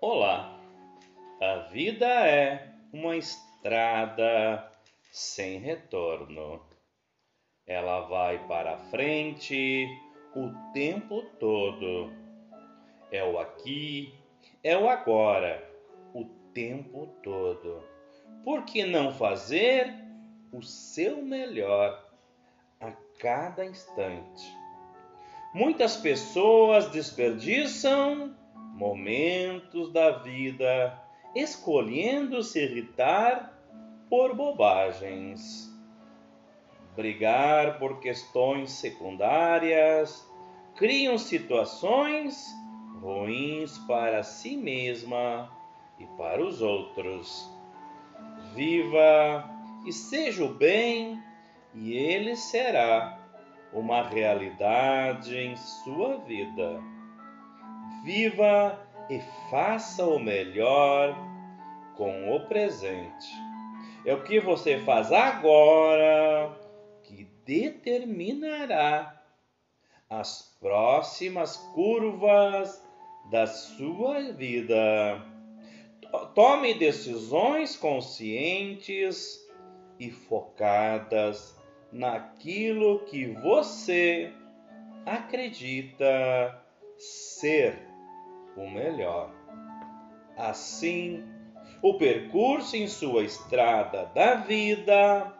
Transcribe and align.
Olá! 0.00 0.56
A 1.40 1.56
vida 1.72 2.06
é 2.06 2.72
uma 2.92 3.16
estrada 3.16 4.70
sem 5.10 5.58
retorno. 5.58 6.62
Ela 7.66 8.02
vai 8.02 8.38
para 8.46 8.78
frente 8.90 9.88
o 10.36 10.52
tempo 10.72 11.22
todo. 11.40 12.12
É 13.10 13.24
o 13.24 13.40
aqui, 13.40 14.14
é 14.62 14.78
o 14.78 14.88
agora, 14.88 15.68
o 16.14 16.26
tempo 16.54 17.08
todo. 17.24 17.82
Por 18.44 18.64
que 18.64 18.84
não 18.84 19.12
fazer 19.12 19.92
o 20.52 20.62
seu 20.62 21.20
melhor 21.20 22.08
a 22.80 22.92
cada 23.18 23.66
instante? 23.66 24.56
Muitas 25.52 25.96
pessoas 25.96 26.88
desperdiçam 26.88 28.38
momentos 28.78 29.92
da 29.92 30.10
vida 30.10 30.96
escolhendo 31.34 32.42
se 32.44 32.62
irritar 32.62 33.52
por 34.08 34.34
bobagens, 34.36 35.68
brigar 36.94 37.78
por 37.80 37.98
questões 37.98 38.70
secundárias, 38.70 40.24
criam 40.76 41.18
situações 41.18 42.46
ruins 43.02 43.76
para 43.78 44.22
si 44.22 44.56
mesma 44.56 45.50
e 45.98 46.06
para 46.16 46.42
os 46.42 46.62
outros. 46.62 47.50
Viva 48.54 49.44
e 49.84 49.92
seja 49.92 50.44
o 50.44 50.54
bem, 50.54 51.20
e 51.74 51.92
ele 51.94 52.36
será 52.36 53.18
uma 53.72 54.02
realidade 54.02 55.36
em 55.36 55.56
sua 55.56 56.18
vida 56.18 56.80
viva 58.08 58.80
e 59.10 59.20
faça 59.50 60.02
o 60.06 60.18
melhor 60.18 61.14
com 61.94 62.34
o 62.34 62.40
presente. 62.48 63.28
É 64.06 64.14
o 64.14 64.24
que 64.24 64.40
você 64.40 64.78
faz 64.78 65.12
agora 65.12 66.58
que 67.02 67.24
determinará 67.44 69.22
as 70.08 70.56
próximas 70.58 71.58
curvas 71.74 72.82
da 73.30 73.46
sua 73.46 74.32
vida. 74.32 75.22
Tome 76.34 76.72
decisões 76.72 77.76
conscientes 77.76 79.38
e 80.00 80.10
focadas 80.10 81.54
naquilo 81.92 83.00
que 83.00 83.26
você 83.26 84.32
acredita 85.04 86.58
ser 86.96 87.87
o 88.58 88.70
melhor. 88.70 89.30
Assim, 90.36 91.24
o 91.80 91.94
percurso 91.94 92.76
em 92.76 92.86
sua 92.86 93.22
estrada 93.22 94.06
da 94.14 94.34
vida 94.34 95.32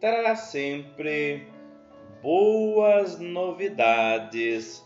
trará 0.00 0.36
sempre 0.36 1.48
boas 2.22 3.18
novidades 3.18 4.84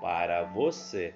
para 0.00 0.44
você. 0.44 1.14